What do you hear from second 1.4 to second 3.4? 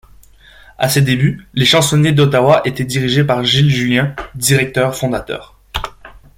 Les Chansonniers d’Ottawa étaient dirigés